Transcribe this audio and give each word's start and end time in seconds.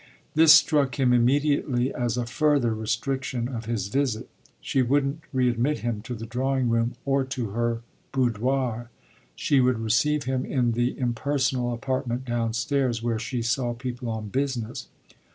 This 0.33 0.51
struck 0.51 0.99
him 0.99 1.13
immediately 1.13 1.93
as 1.93 2.17
a 2.17 2.25
further 2.25 2.73
restriction 2.73 3.47
of 3.47 3.65
his 3.65 3.87
visit: 3.89 4.29
she 4.59 4.81
wouldn't 4.81 5.19
readmit 5.31 5.81
him 5.81 6.01
to 6.05 6.15
the 6.15 6.25
drawing 6.25 6.69
room 6.71 6.95
or 7.05 7.23
to 7.25 7.51
her 7.51 7.83
boudoir; 8.11 8.89
she 9.35 9.59
would 9.59 9.77
receive 9.77 10.23
him 10.23 10.43
in 10.43 10.71
the 10.71 10.97
impersonal 10.97 11.71
apartment 11.71 12.25
downstairs 12.25 13.03
where 13.03 13.19
she 13.19 13.43
saw 13.43 13.75
people 13.75 14.09
on 14.09 14.29
business. 14.29 14.87